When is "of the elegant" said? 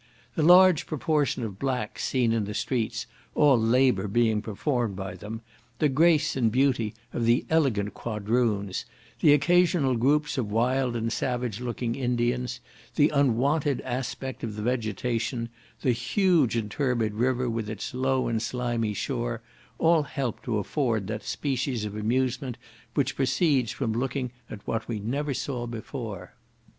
7.13-7.93